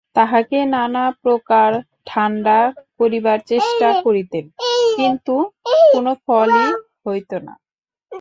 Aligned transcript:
তাহাকে 0.15 0.57
নানাপ্রকারে 0.73 1.79
ঠাণ্ডা 2.05 2.59
করিবার 2.99 3.39
চেষ্টা 3.47 3.87
করিতেন, 4.05 4.45
কিন্তু 4.97 5.35
কোনো 5.93 6.11
ফলই 6.25 6.67
হইত 7.05 7.31
না। 7.45 7.53